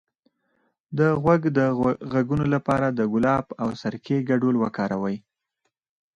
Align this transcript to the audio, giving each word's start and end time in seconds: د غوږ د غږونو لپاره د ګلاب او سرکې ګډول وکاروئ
د 0.97 0.99
غوږ 1.21 1.41
د 1.57 1.59
غږونو 2.13 2.45
لپاره 2.55 2.87
د 2.89 2.99
ګلاب 3.13 3.45
او 3.61 3.69
سرکې 3.81 4.17
ګډول 4.29 4.55
وکاروئ 4.59 5.17